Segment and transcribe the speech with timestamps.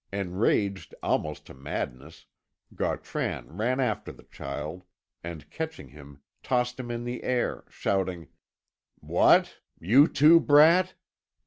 [0.11, 2.25] Enraged almost to madness,
[2.73, 4.83] Gautran ran after the child,
[5.23, 8.27] and catching him, tossed him in the air, shouting:
[8.99, 9.59] "What!
[9.79, 10.95] you, too, brat?